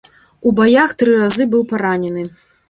У 0.51 0.53
баях 0.59 0.95
тры 1.03 1.13
разы 1.21 1.47
быў 1.53 1.63
паранены. 1.75 2.27